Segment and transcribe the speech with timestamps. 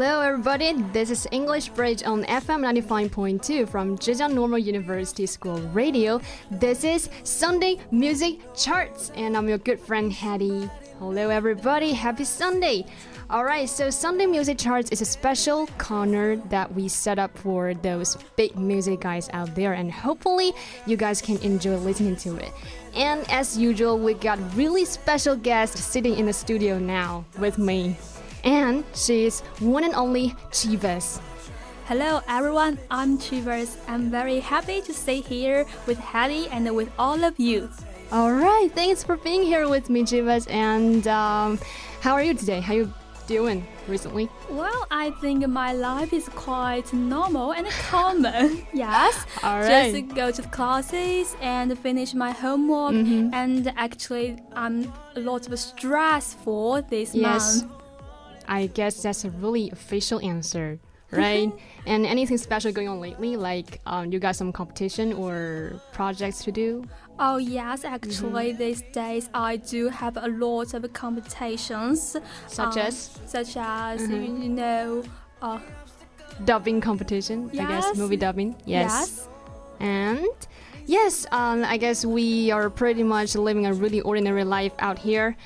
[0.00, 0.72] Hello, everybody.
[0.94, 6.22] This is English Bridge on FM 95.2 from Zhejiang Normal University School Radio.
[6.50, 10.70] This is Sunday Music Charts, and I'm your good friend Hattie.
[10.98, 11.92] Hello, everybody.
[11.92, 12.86] Happy Sunday.
[13.28, 17.74] All right, so Sunday Music Charts is a special corner that we set up for
[17.74, 20.54] those big music guys out there, and hopefully,
[20.86, 22.52] you guys can enjoy listening to it.
[22.94, 27.98] And as usual, we got really special guest sitting in the studio now with me
[28.44, 31.20] and she is one and only Chivas.
[31.86, 33.76] Hello everyone, I'm Chivas.
[33.88, 37.68] I'm very happy to stay here with Hattie and with all of you.
[38.12, 40.50] All right, thanks for being here with me, Chivas.
[40.50, 41.58] And um,
[42.00, 42.60] how are you today?
[42.60, 42.92] How you
[43.30, 44.28] doing recently?
[44.50, 48.66] Well, I think my life is quite normal and common.
[48.72, 49.24] yes.
[49.44, 49.94] All right.
[49.94, 52.94] Just go to classes and finish my homework.
[52.94, 53.34] Mm -hmm.
[53.42, 54.28] And actually,
[54.62, 54.76] I'm
[55.16, 57.22] a lot of stressful this yes.
[57.22, 57.79] month.
[58.50, 60.80] I guess that's a really official answer,
[61.12, 61.52] right?
[61.86, 63.36] and anything special going on lately?
[63.36, 66.84] Like, um, you got some competition or projects to do?
[67.18, 68.58] Oh yes, actually, mm -hmm.
[68.58, 72.16] these days I do have a lot of competitions.
[72.48, 72.94] Such um, as?
[73.26, 74.42] Such as, mm -hmm.
[74.44, 74.84] you know,
[75.42, 75.60] uh,
[76.44, 77.50] dubbing competition.
[77.52, 77.62] Yes.
[77.62, 78.50] I guess movie dubbing.
[78.66, 78.90] Yes.
[78.90, 79.28] yes.
[79.80, 80.36] And
[80.86, 85.36] yes, um, I guess we are pretty much living a really ordinary life out here.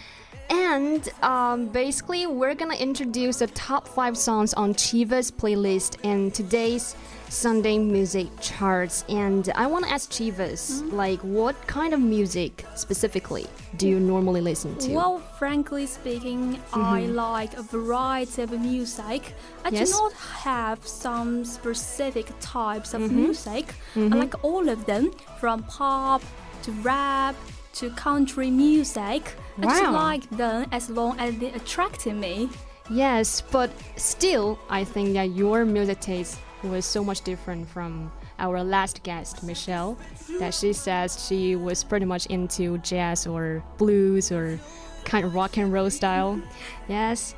[0.51, 6.97] And um, basically, we're gonna introduce the top five songs on Chiva's playlist in today's
[7.29, 9.05] Sunday music charts.
[9.09, 10.97] And I want to ask Chivas, mm -hmm.
[11.03, 13.47] like, what kind of music specifically
[13.77, 14.89] do you normally listen to?
[14.93, 16.97] Well, frankly speaking, mm -hmm.
[16.97, 17.33] I mm-hmm.
[17.33, 19.23] like a variety of music.
[19.65, 19.91] I yes?
[19.91, 20.13] do not
[20.45, 23.27] have some specific types of mm -hmm.
[23.27, 23.65] music.
[23.67, 24.21] I mm-hmm.
[24.21, 25.05] like all of them,
[25.41, 26.23] from pop
[26.65, 27.35] to rap
[27.75, 29.35] to country music.
[29.59, 29.69] Wow.
[29.69, 32.49] I just like them as long as they attract me.
[32.91, 38.63] Yes, but still, I think that your music taste was so much different from our
[38.63, 39.97] last guest, Michelle,
[40.39, 44.59] that she says she was pretty much into jazz or blues or
[45.05, 46.41] kind of rock and roll style.
[46.89, 47.35] Yes,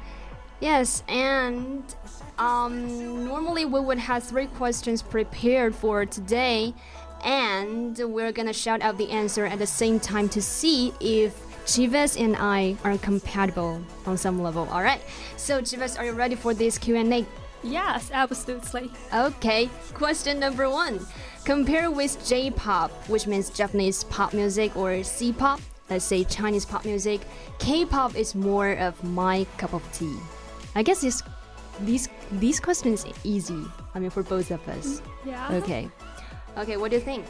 [0.60, 1.84] yes, and
[2.38, 6.74] um, normally we would have three questions prepared for today
[7.24, 11.34] and we're gonna shout out the answer at the same time to see if
[11.66, 14.68] Chivas and I are compatible on some level.
[14.70, 15.00] All right.
[15.36, 17.26] So Chivas, are you ready for this Q&A?
[17.62, 18.90] Yes, absolutely.
[19.12, 19.68] Okay.
[19.92, 21.00] Question number 1.
[21.44, 25.60] Compare with J-pop, which means Japanese pop music or C-pop,
[25.90, 27.20] let's say Chinese pop music.
[27.58, 30.16] K-pop is more of my cup of tea.
[30.74, 31.22] I guess this
[31.80, 33.62] these these questions easy.
[33.94, 35.00] I mean for both of us.
[35.00, 35.52] Mm, yeah.
[35.56, 35.90] Okay.
[36.56, 37.24] Okay, what do you think?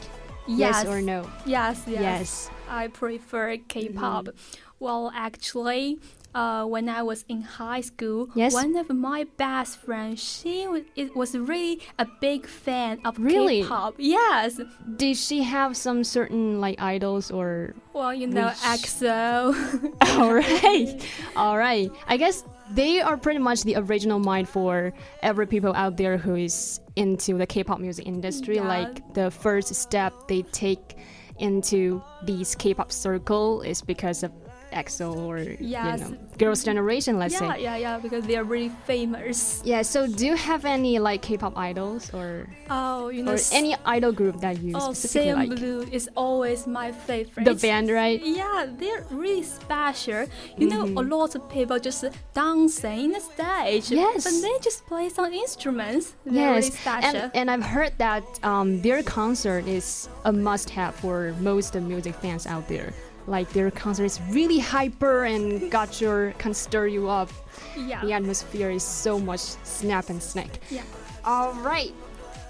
[0.47, 1.29] Yes, yes or no?
[1.45, 2.01] Yes, yes.
[2.01, 2.49] Yes.
[2.69, 4.25] I prefer K-pop.
[4.25, 4.33] Mm.
[4.79, 5.99] Well, actually,
[6.33, 8.53] uh, when I was in high school, yes?
[8.53, 13.63] one of my best friends, she was, it was really a big fan of really?
[13.63, 13.95] K-pop.
[13.97, 14.61] Yes.
[14.95, 17.73] Did she have some certain like idols or?
[17.91, 18.47] Well, you know.
[18.63, 19.93] EXO.
[20.17, 21.01] All right,
[21.35, 21.91] all right.
[22.07, 26.35] I guess they are pretty much the original mind for every people out there who
[26.35, 28.55] is into the K-pop music industry.
[28.55, 28.67] Yeah.
[28.67, 30.97] Like the first step they take
[31.37, 34.31] into these K-pop circle is because of
[34.71, 35.99] EXO or yes.
[35.99, 37.45] you know, Girls' Generation, let's yeah, say.
[37.45, 39.61] Yeah, yeah, yeah, because they are really famous.
[39.65, 39.81] Yeah.
[39.81, 44.11] So, do you have any like K-pop idols or oh, you know, or any idol
[44.11, 45.59] group that you oh, specifically like?
[45.59, 47.45] Blue is always my favorite.
[47.45, 48.21] The band, right?
[48.23, 50.27] Yeah, they're really special.
[50.57, 50.69] You mm -hmm.
[50.69, 51.13] know, a mm-hmm.
[51.13, 53.85] lot of people just dancing in the stage.
[53.95, 54.23] Yes.
[54.23, 56.05] But they just play some instruments.
[56.25, 56.65] They're yes.
[56.65, 57.21] Really special.
[57.33, 62.15] And, and I've heard that um, their concert is a must-have for most of music
[62.15, 62.93] fans out there
[63.27, 67.29] like their concert is really hyper and got your can stir you up.
[67.77, 68.01] Yeah.
[68.03, 70.59] The atmosphere is so much snap and snack.
[70.69, 70.83] Yeah.
[71.25, 71.93] All right.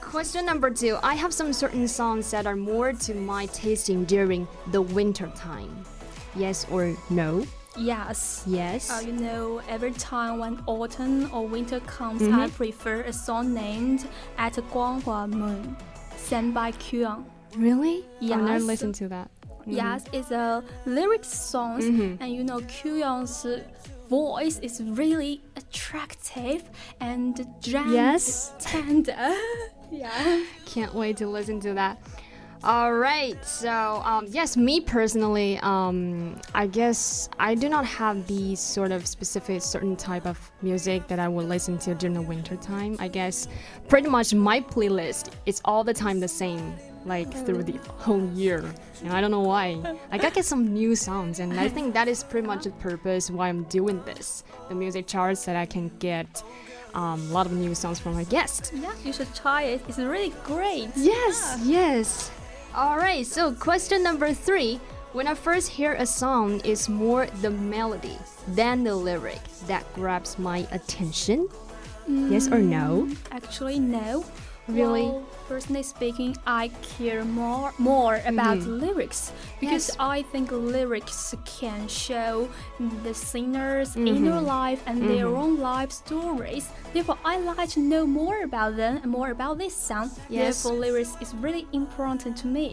[0.02, 0.98] Question number two.
[1.04, 5.84] I have some certain songs that are more to my tasting during the winter time.
[6.36, 7.46] Yes or no?
[7.78, 8.44] Yes.
[8.48, 8.90] Yes.
[8.90, 12.46] Uh, you know, every time when autumn or winter comes, mm -hmm.
[12.46, 14.08] I prefer a song named
[14.38, 15.76] At Guanghua Moon,
[16.16, 17.26] sang by Kyung.
[17.58, 18.06] Really?
[18.20, 18.38] Yes.
[18.38, 19.37] I've never listened to that.
[19.76, 22.22] Yes, it's a lyric song, mm-hmm.
[22.22, 23.46] and you know Kyung's
[24.10, 26.64] voice is really attractive
[27.02, 28.54] and gentle, yes.
[28.60, 29.36] tender.
[29.92, 30.44] yeah.
[30.66, 32.00] Can't wait to listen to that.
[32.64, 38.56] All right, so um, yes, me personally, um, I guess I do not have the
[38.56, 42.56] sort of specific certain type of music that I would listen to during the winter
[42.56, 42.98] time.
[43.00, 43.48] I guess
[43.88, 46.74] pretty much my playlist is all the time the same
[47.06, 48.64] like through the whole year.
[49.04, 49.78] And I don't know why.
[50.12, 53.30] I gotta get some new songs, and I think that is pretty much the purpose
[53.30, 54.44] why I'm doing this.
[54.70, 56.44] The music charts that I can get
[56.94, 58.72] um, a lot of new songs from my guest.
[58.74, 59.82] Yeah, you should try it.
[59.88, 60.90] It's really great.
[60.96, 61.98] Yes, yeah.
[61.98, 62.32] yes.
[62.76, 64.80] All right, so question number three.
[65.14, 68.18] When I first hear a song, it's more the melody
[68.50, 71.48] than the lyric that grabs my attention.
[72.08, 73.08] Mm, yes or no?
[73.08, 74.26] Mm, actually, no.
[74.68, 75.04] Really?
[75.04, 78.82] Well, personally speaking, I care more more about mm.
[78.82, 79.98] lyrics because yes.
[80.00, 82.50] I think lyrics can show
[83.04, 84.16] the singer's mm -hmm.
[84.16, 85.08] inner life and -hmm.
[85.08, 85.44] their mm-hmm.
[85.44, 86.66] own life stories.
[86.94, 90.10] Therefore, I like to know more about them and more about this song.
[90.30, 90.42] Yes.
[90.44, 92.70] Therefore, lyrics is really important to me.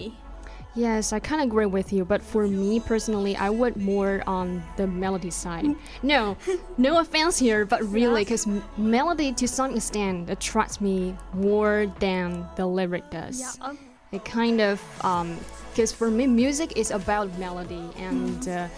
[0.76, 4.62] Yes, I kind of agree with you, but for me personally, I would more on
[4.76, 5.66] the melody side.
[6.02, 6.36] No,
[6.78, 12.66] no offense here, but really, because melody to some extent attracts me more than the
[12.66, 13.40] lyric does.
[13.40, 13.66] Yeah.
[13.68, 13.78] Um,
[14.10, 18.64] it kind of, because um, for me, music is about melody, and mm.
[18.64, 18.68] uh,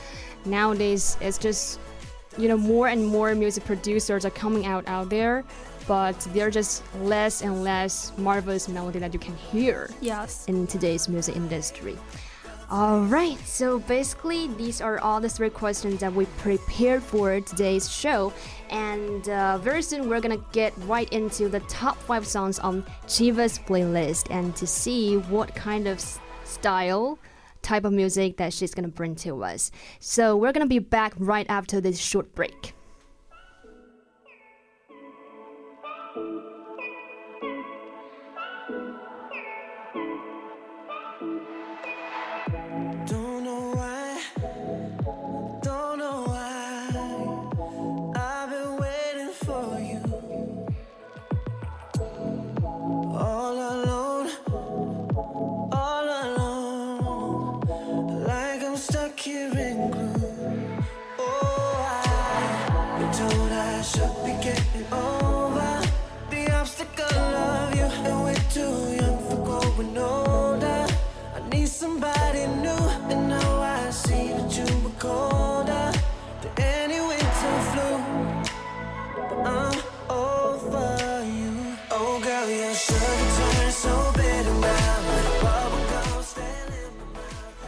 [0.45, 1.79] nowadays it's just,
[2.37, 5.45] you know, more and more music producers are coming out out there
[5.87, 10.45] but there are just less and less marvelous melody that you can hear yes.
[10.47, 11.97] in today's music industry.
[12.69, 17.89] All right, so basically, these are all the three questions that we prepared for today's
[17.89, 18.33] show.
[18.71, 23.57] And uh, very soon, we're gonna get right into the top five songs on Chiva's
[23.57, 26.01] playlist and to see what kind of
[26.43, 27.21] style,
[27.63, 29.71] type of music that she's gonna bring to us.
[30.01, 32.76] So, we're gonna be back right after this short break.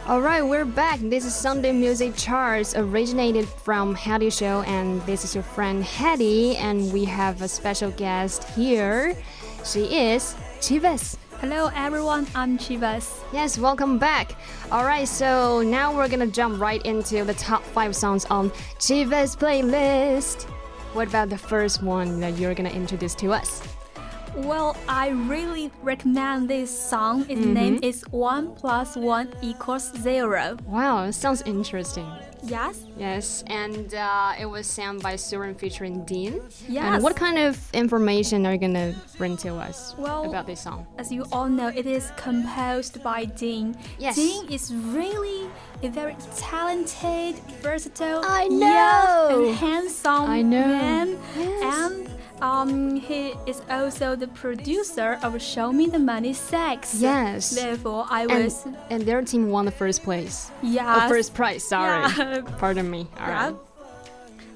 [0.09, 0.99] Alright, we're back.
[1.01, 6.57] This is Sunday Music Charts, originated from Hattie Show, and this is your friend Hattie,
[6.57, 9.15] and we have a special guest here.
[9.63, 11.15] She is Chivas.
[11.41, 13.19] Hello everyone, I'm Chivas.
[13.31, 14.31] Yes, welcome back.
[14.71, 20.45] Alright, so now we're gonna jump right into the top five songs on Chivas playlist.
[20.93, 23.61] What about the first one that you're gonna introduce to us?
[24.43, 27.25] Well, I really recommend this song.
[27.27, 27.53] Its mm -hmm.
[27.53, 30.55] name is One Plus One Equals Zero.
[30.65, 32.07] Wow, sounds interesting.
[32.43, 32.85] Yes.
[32.97, 36.41] Yes, and uh, it was sung by Suran featuring Dean.
[36.67, 36.83] Yes.
[36.83, 40.85] And what kind of information are you gonna bring to us well, about this song?
[40.97, 43.75] As you all know, it is composed by Dean.
[43.99, 44.15] Yes.
[44.15, 45.49] Dean is really
[45.83, 50.65] a very talented, versatile, I know, and handsome I know.
[50.65, 51.07] man.
[51.35, 51.75] Yes.
[51.75, 56.95] And um, he is also the producer of Show Me the Money Sex.
[56.99, 57.49] Yes.
[57.51, 58.65] Therefore, I was.
[58.65, 60.51] And, and their team won the first place.
[60.61, 61.05] Yeah.
[61.05, 62.07] Oh, first prize, sorry.
[62.17, 62.41] Yeah.
[62.57, 63.07] Pardon me.
[63.19, 63.45] All yeah.
[63.47, 63.55] right.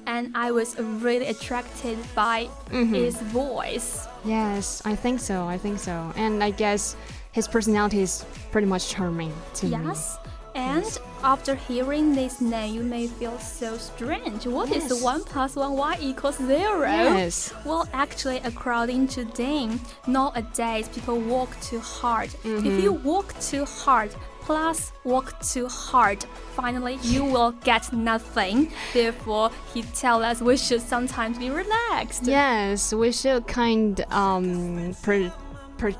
[0.06, 2.94] And I was really attracted by mm -hmm.
[2.94, 4.08] his voice.
[4.24, 5.48] Yes, I think so.
[5.48, 6.12] I think so.
[6.16, 6.96] And I guess
[7.32, 9.80] his personality is pretty much charming to yes.
[9.80, 9.88] me.
[9.88, 10.18] Yes.
[10.54, 14.46] And after hearing this name, you may feel so strange.
[14.46, 14.90] What yes.
[14.90, 15.72] is 1 plus 1?
[15.76, 16.80] Y equals 0?
[16.82, 17.52] Yes.
[17.64, 22.30] Well, actually, according to Dean, nowadays people work too hard.
[22.30, 22.58] Mm -hmm.
[22.58, 22.84] If mm-hmm.
[22.84, 24.10] you work too hard,
[24.44, 28.70] plus work too hard, finally you will get nothing.
[28.92, 32.26] Therefore, he tells us we should sometimes be relaxed.
[32.26, 35.32] Yes, we should kind um per,
[35.78, 35.92] per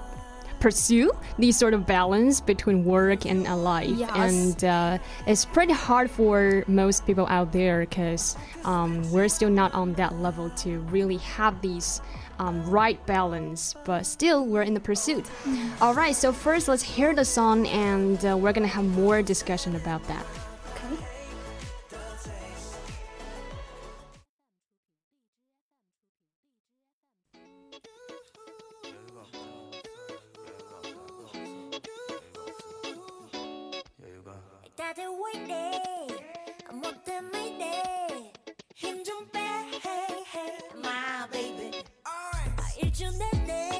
[0.65, 3.99] pursue these sort of balance between work and a life.
[3.99, 4.11] Yes.
[4.17, 9.75] And uh, it's pretty hard for most people out there because um, we're still not
[9.75, 12.01] on that level to really have these.
[12.37, 15.25] Um, right balance, but still we're in the pursuit.
[15.45, 15.71] Mm.
[15.81, 19.77] All right, so first let's hear the song, and uh, we're gonna have more discussion
[19.77, 20.27] about that.
[38.76, 42.32] 힘좀 빼, hey, hey, my baby 아,
[42.78, 43.73] 일주 내내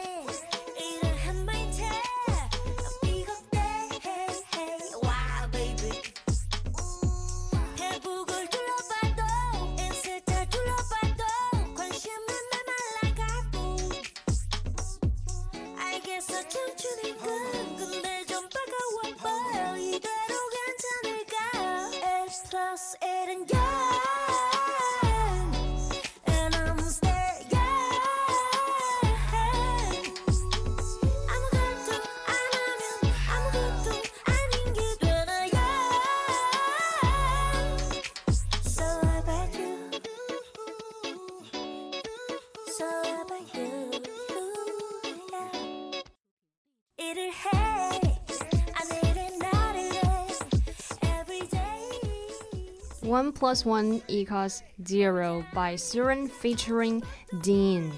[53.15, 57.01] 1 plus 1 equals 0 by Suran featuring
[57.43, 57.93] Dean.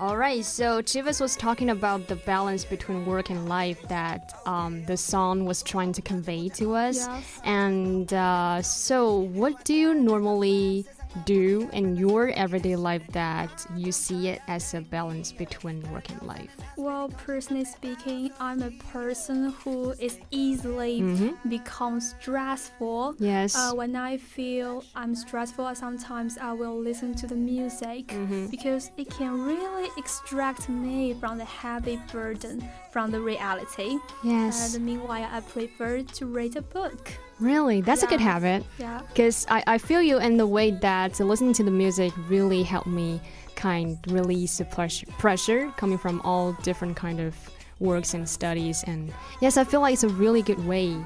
[0.00, 4.96] Alright, so Chivas was talking about the balance between work and life that um, the
[4.96, 7.08] song was trying to convey to us.
[7.08, 7.40] Yes.
[7.42, 10.86] And uh, so, what do you normally
[11.24, 16.22] do in your everyday life that you see it as a balance between work and
[16.22, 16.56] life?
[16.76, 21.02] Well, personally speaking, I'm a person who is easily
[21.48, 23.16] become stressful.
[23.18, 23.54] Yes.
[23.56, 28.14] Uh, when I feel I'm stressful, sometimes I will listen to the music
[28.50, 33.98] because it can really extract me from the heavy burden from the reality.
[34.24, 34.74] yes.
[34.74, 37.10] And meanwhile, I prefer to read a book.
[37.40, 38.64] Really, that's a good habit.
[38.78, 39.00] Yeah.
[39.08, 42.86] Because I, I feel you in the way that listening to the music really helped
[42.86, 43.20] me
[43.56, 47.36] kind release the pressure, pressure coming from all different kind of
[47.78, 48.84] works and studies.
[48.86, 50.96] And yes, I feel like it's a really good way,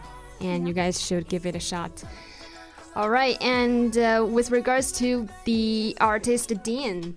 [0.41, 2.05] and you guys should give it a shot.
[2.97, 7.17] All right, and uh, with regards to the artist Dean,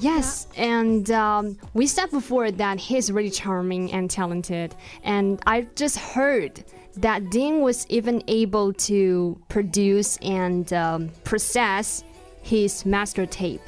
[0.00, 4.74] Yes, and um, we said before that he's really charming and talented,
[5.04, 6.64] and I just heard
[6.96, 12.04] that Dean was even able to produce and um, process
[12.42, 13.62] his master tape.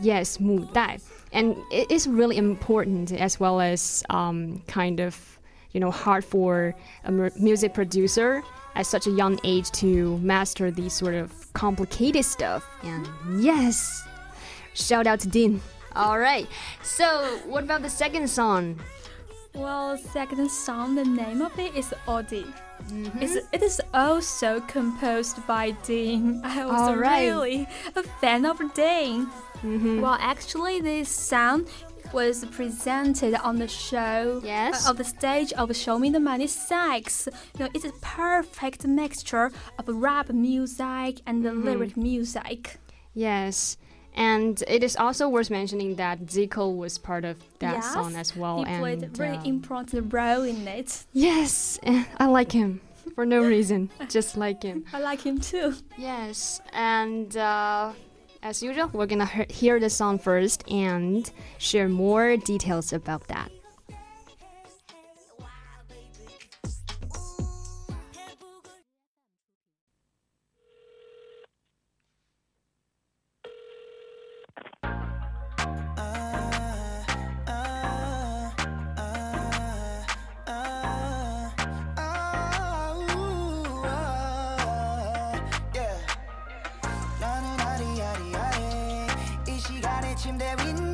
[0.00, 0.98] Yes, 母带,
[1.32, 5.38] and it is really important as well as um, kind of
[5.72, 6.74] you know hard for
[7.04, 8.42] a music producer
[8.74, 12.64] at such a young age to master these sort of complicated stuff.
[12.82, 13.08] And
[13.40, 14.06] yes.
[14.74, 15.62] Shout out to Dean.
[15.94, 16.46] All right.
[16.82, 18.78] So, what about the second song?
[19.56, 22.44] Well, second song, the name of it is Odi.
[22.90, 23.22] Mm-hmm.
[23.22, 26.42] It's, it is also composed by Dean.
[26.44, 27.26] I was right.
[27.26, 29.26] really a fan of Dean.
[29.62, 30.02] Mm-hmm.
[30.02, 31.66] Well, actually, this song
[32.12, 34.86] was presented on the show Yes.
[34.86, 37.26] uh, of the stage of Show Me the Money Sex.
[37.58, 41.64] You know, it's a perfect mixture of rap music and the mm-hmm.
[41.64, 42.76] lyric music.
[43.14, 43.78] Yes.
[44.16, 48.34] And it is also worth mentioning that Zico was part of that yes, song as
[48.34, 48.64] well.
[48.64, 51.04] He played a and really um, important role in it.
[51.12, 51.78] yes,
[52.18, 52.80] I like him
[53.14, 54.84] for no reason, just like him.
[54.92, 55.74] I like him too.
[55.98, 57.92] Yes, and uh,
[58.42, 63.50] as usual, we're gonna he- hear the song first and share more details about that.
[90.46, 90.85] there in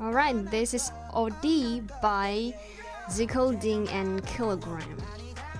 [0.00, 2.54] Alright, this is OD by
[3.08, 4.96] Zico Ding and Kilogram.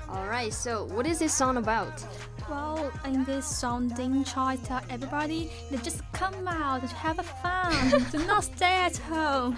[0.09, 2.05] Alright, so what is this song about?
[2.49, 7.23] Well, in this song, Ding Chai tell everybody to just come out to have a
[7.23, 9.57] fun, do not stay at home.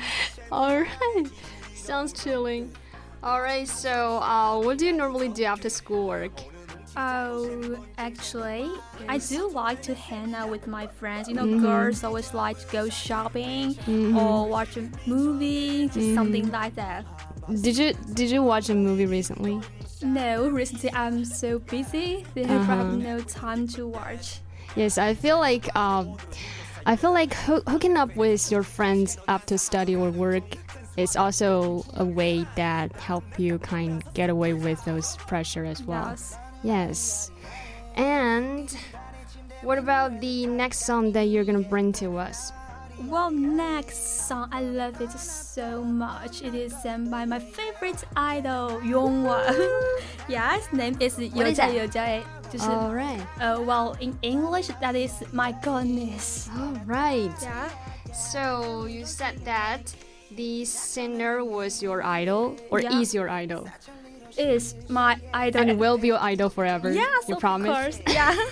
[0.52, 1.28] Alright,
[1.74, 2.72] sounds chilling.
[3.24, 6.32] Alright, so uh, what do you normally do after schoolwork?
[6.96, 8.70] Oh, actually,
[9.08, 11.28] I do like to hang out with my friends.
[11.28, 13.76] You know, girls always like to go shopping
[14.16, 17.04] or watch a movie, just something like that.
[17.60, 19.60] Did you did you watch a movie recently?
[20.02, 22.76] No, recently I'm so busy, therefore I Uh-huh.
[22.76, 24.40] have no time to watch.
[24.74, 26.16] Yes, I feel like um,
[26.86, 30.44] I feel like hoo- hooking up with your friends after study or work
[30.96, 35.82] is also a way that help you kind of get away with those pressure as
[35.82, 36.06] well.
[36.10, 36.36] Yes.
[36.62, 37.30] Yes.
[37.96, 38.74] And
[39.62, 42.52] what about the next song that you're gonna bring to us?
[43.04, 46.40] Well, next song, I love it so much.
[46.42, 49.52] It is sung by my favorite idol, Yongwa.
[50.28, 51.72] yeah, his name is What is that?
[51.72, 52.22] Yoja Yoja.
[52.50, 53.20] 就是 Alright.
[53.40, 56.48] uh, well, in English, that is my goodness.
[56.56, 57.34] Alright.
[57.42, 57.68] Yeah.
[58.14, 59.92] So you said that
[60.36, 63.00] the singer was your idol or Yeah.
[63.00, 63.68] is your idol
[64.38, 65.62] Is my idol.
[65.62, 66.92] and will be your idol forever?
[66.92, 67.70] yes, you of promise?
[67.70, 68.00] course.
[68.08, 68.36] Yeah.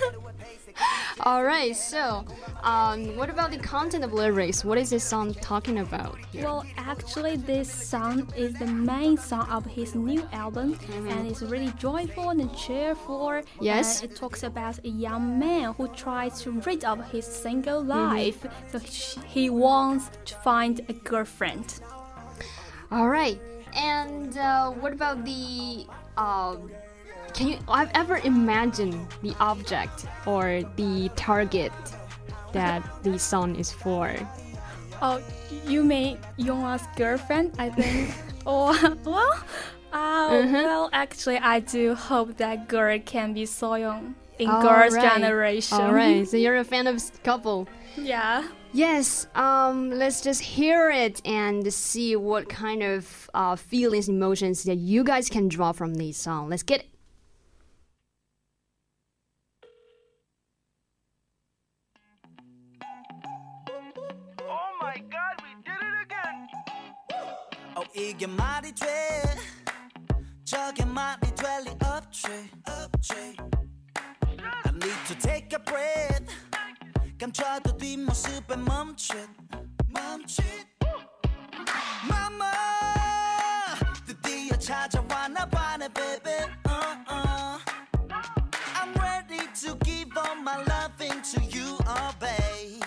[1.20, 1.76] All right.
[1.76, 2.24] So,
[2.64, 4.64] um, what about the content of lyrics?
[4.64, 6.18] What is this song talking about?
[6.32, 6.42] here?
[6.44, 10.76] Well, actually, this song is the main song of his new album,
[11.08, 13.40] and it's really joyful and cheerful.
[13.60, 14.02] Yes.
[14.02, 18.44] And it talks about a young man who tries to rid of his single life,
[18.72, 21.78] so he- he wants to find a girlfriend.
[22.90, 23.40] All right.
[23.74, 25.86] And uh, what about the?
[26.16, 26.70] Um,
[27.32, 27.58] can you?
[27.68, 31.72] I've ever imagined the object or the target
[32.52, 34.14] that the song is for.
[35.02, 35.20] Oh,
[35.66, 37.52] you mean Yong's girlfriend?
[37.58, 38.14] I think.
[38.46, 39.38] or well,
[39.92, 45.02] uh, well, actually, I do hope that girl can be Soyoung in All girls' right.
[45.02, 45.80] generation.
[45.80, 46.26] All right.
[46.26, 47.68] So you're a fan of couple.
[47.96, 48.48] Yeah.
[48.73, 54.77] Yes, um, let's just hear it and see what kind of uh, feelings, emotions that
[54.77, 56.49] you guys can draw from this song.
[56.49, 56.89] Let's get it.
[64.41, 66.47] Oh my god, we did it again.
[67.75, 69.23] 어 이게 말이 돼?
[70.45, 72.27] 저게 말이 될 리 없지.
[72.65, 73.13] 없지.
[74.65, 76.23] I need to take a breath.
[77.24, 79.16] 감춰도 뒷모습에 멈칫.
[79.88, 80.44] 멈칫.
[82.04, 82.52] Mama,
[84.04, 86.44] 드디어 찾아와 나 봐네, baby.
[86.66, 87.58] Uh, uh.
[88.76, 92.84] I'm ready to give all my loving to you, oh babe.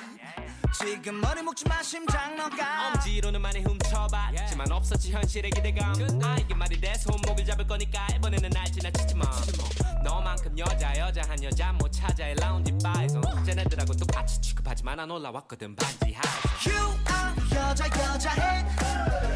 [0.77, 6.79] 지금 머리 묶지 마 심장 너가 엄지로는 많이 훔쳐봤지만 없었지 현실의 기대감 아 이게 말이
[6.79, 9.25] 돼 손목을 잡을 거니까 이번에는 날 지나치지 마
[10.03, 16.69] 너만큼 여자 여자한 여자 못 이 라운지 바에서 쟤네들하고 똑같이 취급하지만 난 올라왔거든 반지 하에서.
[16.69, 19.26] You are 여자 여자해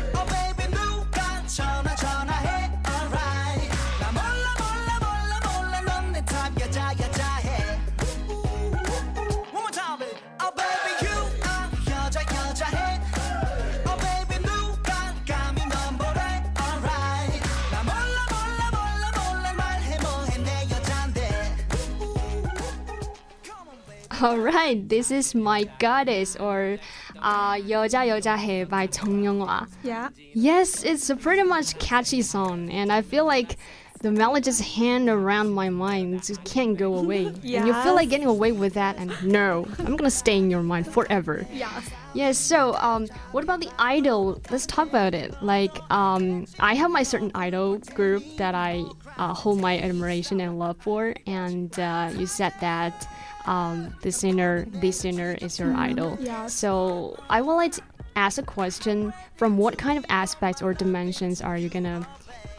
[24.20, 26.78] All right, this is My Goddess or
[27.20, 29.68] uh, 여자 여자해 by Chong Younghwa.
[29.82, 30.10] Yeah.
[30.32, 33.56] Yes, it's a pretty much catchy song, and I feel like
[34.02, 37.26] the melody just hang around my mind, it just can't go away.
[37.26, 40.62] And you feel like getting away with that, and no, I'm gonna stay in your
[40.62, 41.46] mind forever.
[41.52, 41.90] Yes.
[42.13, 44.41] Yes, so um, what about the idol?
[44.49, 45.41] Let's talk about it.
[45.41, 48.83] Like, um, I have my certain idol group that I
[49.17, 53.07] uh, hold my admiration and love for, and uh, you said that
[53.45, 56.17] um, the singer, this singer is your idol.
[56.19, 56.53] yes.
[56.53, 57.81] So I would like to
[58.17, 62.05] ask a question: From what kind of aspects or dimensions are you gonna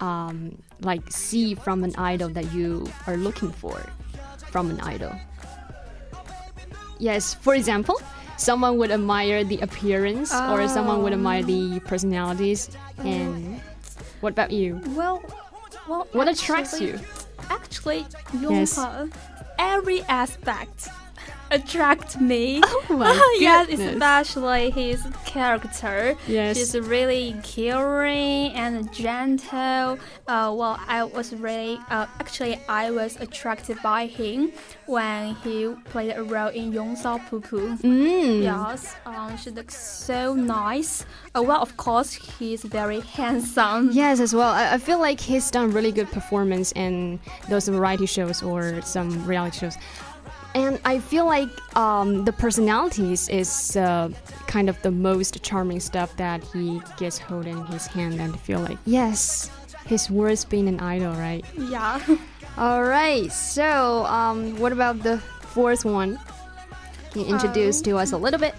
[0.00, 3.84] um, like see from an idol that you are looking for
[4.50, 5.12] from an idol?
[6.98, 8.00] Yes, for example,
[8.36, 12.70] someone would admire the appearance or someone would admire the um, personalities.
[12.98, 13.60] And
[14.20, 14.80] what about you?
[14.88, 15.22] Well,
[15.88, 16.06] well.
[16.12, 16.98] What attracts you?
[17.50, 18.06] Actually,
[18.40, 18.78] Yes.
[18.78, 19.12] Yonghe,
[19.58, 20.88] every aspect
[21.52, 22.60] attract me.
[22.64, 23.92] Oh my yes, goodness.
[23.92, 26.14] especially his character.
[26.26, 26.56] Yes.
[26.56, 29.98] She's really caring and gentle.
[30.26, 34.52] Uh, well, I was really, uh, actually, I was attracted by him
[34.86, 37.78] when he played a role in Yongsao Pupu.
[37.80, 38.42] Mm.
[38.42, 41.04] Yes, um, she looks so nice.
[41.34, 43.90] Uh, well, of course, he's very handsome.
[43.92, 44.50] Yes, as well.
[44.50, 49.24] I, I feel like he's done really good performance in those variety shows or some
[49.26, 49.76] reality shows.
[50.54, 54.10] And I feel like um, the personalities is uh,
[54.46, 58.60] kind of the most charming stuff that he gets hold in his hand and feel
[58.60, 59.50] like, yes,
[59.86, 61.44] his worth being an idol, right?
[61.56, 62.00] Yeah.
[62.58, 63.32] All right.
[63.32, 66.18] So, um, what about the fourth one?
[67.12, 68.54] Can you introduce to us a little bit?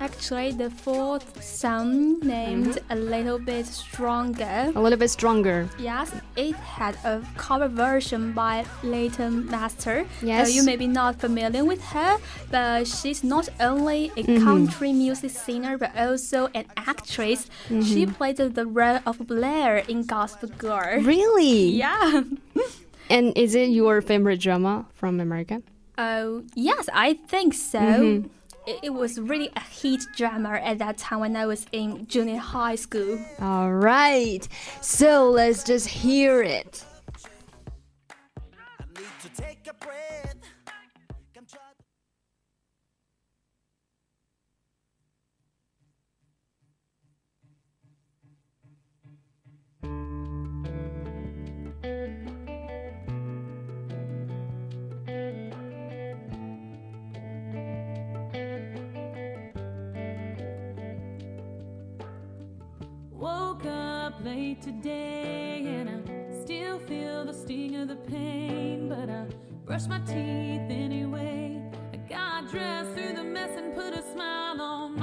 [0.00, 4.70] Actually, the fourth song named A Little Bit Stronger.
[4.76, 5.68] A little bit stronger.
[5.76, 10.06] Yes, it had a cover version by Leighton Meester.
[10.22, 10.48] Yes.
[10.48, 12.16] Uh, you may be not familiar with her,
[12.48, 14.44] but she's not only a Mm-hmm.
[14.44, 17.48] country music singer but also an actress.
[17.68, 18.12] She Mm-hmm.
[18.12, 21.00] played the role of Blair in Gossip Girl.
[21.02, 21.70] Really?
[21.84, 22.22] Yeah.
[23.10, 25.62] And is it your favorite drama from America?
[25.96, 27.80] Oh, yes, I think so.
[27.80, 28.28] Mm-hmm.
[28.68, 32.36] It, it was really a hit drama at that time when I was in junior
[32.36, 33.18] high school.
[33.40, 34.46] All right.
[34.82, 36.84] So let's just hear it.
[64.24, 68.88] Late today, and I still feel the sting of the pain.
[68.88, 69.26] But I
[69.64, 71.62] brush my teeth anyway.
[71.92, 74.97] I got dressed through the mess and put a smile on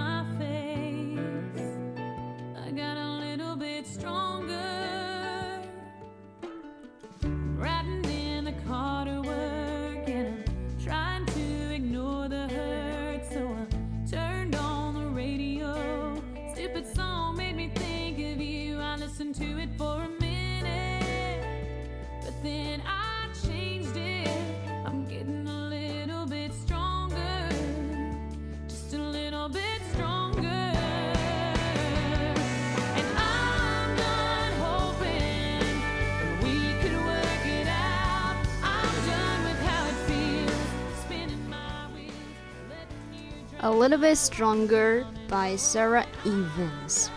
[43.75, 47.09] little bit stronger by Sara Evans.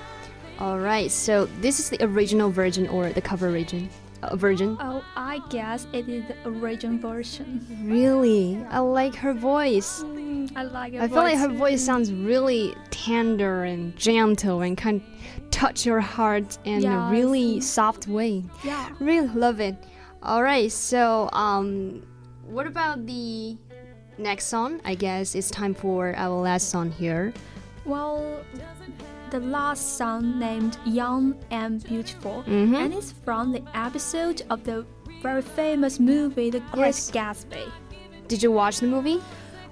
[0.58, 3.88] All right, so this is the original version or the cover version.
[4.22, 4.76] Uh, version.
[4.80, 7.64] Oh, I guess it is the original version.
[7.84, 10.02] Really, I like her voice.
[10.02, 11.00] Mm, I like it.
[11.00, 15.00] I feel like her voice sounds really tender and gentle and can
[15.52, 18.42] touch your heart in a really soft way.
[18.64, 18.90] Yeah.
[18.98, 19.76] Really love it.
[20.24, 22.04] All right, so um,
[22.44, 23.56] what about the
[24.18, 24.80] next song?
[24.84, 27.32] I guess it's time for our last song here.
[27.84, 28.42] Well,
[29.30, 32.74] the last song named Young and Beautiful, Mhm.
[32.76, 34.84] and it's from the episode of the
[35.22, 37.10] very famous movie The Great Yes.
[37.10, 37.70] Gatsby.
[38.28, 39.20] Did you watch the movie?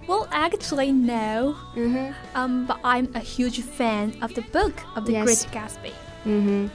[0.07, 1.57] Well, actually, no.
[1.75, 2.13] Mm-hmm.
[2.35, 5.25] Um, but I'm a huge fan of the book of The Yes.
[5.25, 5.93] Great Gatsby.
[6.25, 6.67] Mm-hmm.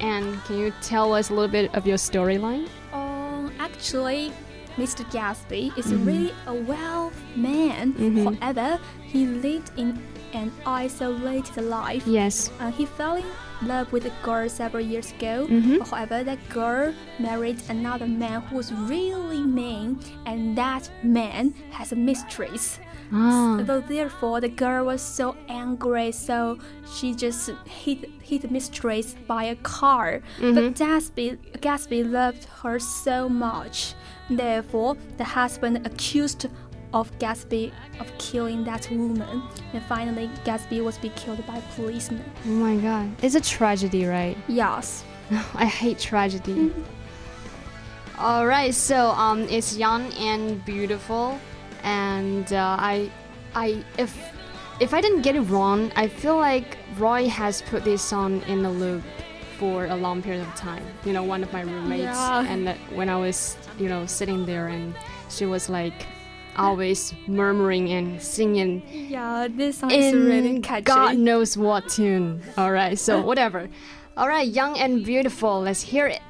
[0.00, 2.68] And can you tell us a little bit of your storyline?
[2.92, 4.32] Um, actually,
[4.78, 5.04] Mr.
[5.10, 6.06] Gatsby is Mhm.
[6.06, 7.92] really a well man.
[7.94, 8.24] Mhm.
[8.40, 8.78] However,
[9.12, 9.98] he lived in
[10.34, 12.04] an isolated life.
[12.06, 12.50] Yes.
[12.60, 13.24] Uh, he fell in
[13.66, 15.46] love with a girl several years ago.
[15.48, 15.80] Mhm.
[15.90, 21.96] However, that girl married another man who was really mean, and that man has a
[21.96, 22.78] mistress.
[23.12, 23.56] Ah.
[23.66, 26.58] So therefore, the girl was so angry, so
[26.94, 30.20] she just hit hit the mistress by a car.
[30.38, 30.54] Mhm.
[30.54, 31.26] But Gatsby
[31.64, 33.94] Gatsby loved her so much.
[34.30, 36.46] Therefore, the husband accused
[36.92, 42.24] of Gatsby of killing that woman, and finally, Gatsby was be killed by a policeman.
[42.46, 43.10] Oh my god.
[43.22, 44.36] It's a tragedy, right?
[44.48, 45.04] Yes.
[45.54, 46.72] I hate tragedy.
[48.18, 51.38] All right, so um, it's young and beautiful,
[51.84, 53.10] and uh, I,
[53.54, 54.16] I if
[54.80, 58.62] if I didn't get it wrong, I feel like Roy has put this song in
[58.62, 59.02] the loop
[59.58, 60.84] for a long period of time.
[61.04, 62.44] You know, one of my roommates, Yeah.
[62.46, 64.94] and that when I was you know sitting there, and
[65.28, 66.06] she was like
[66.56, 70.82] always murmuring and singing Yeah, this song is really in catchy.
[70.82, 72.42] God knows what tune.
[72.56, 73.68] All right, so whatever.
[74.16, 75.60] All right, young and beautiful.
[75.60, 76.22] Let's hear it.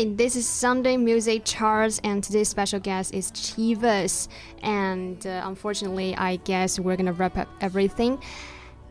[0.00, 4.28] Right, this is Sunday Music Charts, and today's special guest is Chivas.
[4.62, 8.18] And uh, unfortunately, I guess we're gonna wrap up everything.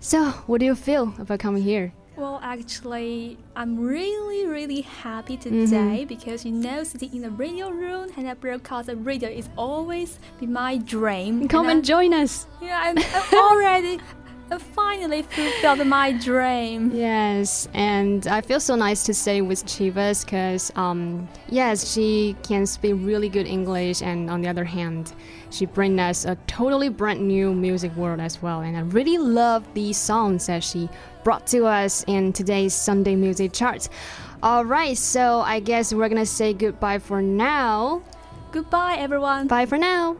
[0.01, 1.91] So, what do you feel about coming here?
[2.15, 8.11] Well, actually, I'm really, really happy today because you know, sitting in the radio room
[8.15, 11.47] and I broadcast the radio is always be my dream.
[11.47, 12.45] Come and, and join us.
[12.61, 13.99] Yeah, I'm, I'm already.
[14.51, 16.91] I finally fulfilled my dream.
[16.91, 22.65] Yes, and I feel so nice to stay with Chivas because, um, yes, she can
[22.65, 25.13] speak really good English, and on the other hand,
[25.51, 28.62] she brings us a totally brand new music world as well.
[28.62, 30.89] And I really love these songs that she
[31.23, 33.89] brought to us in today's Sunday music charts.
[34.41, 38.01] All right, so I guess we're gonna say goodbye for now.
[38.51, 39.47] Goodbye, everyone.
[39.47, 40.17] Bye for now.